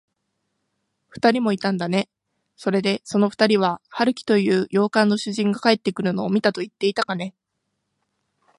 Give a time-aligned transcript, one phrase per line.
[1.09, 2.09] ふたりもいたんだね。
[2.55, 7.35] それで、そのふたりは、春木という洋館の主人が帰ってくるのを見たといっていたかね。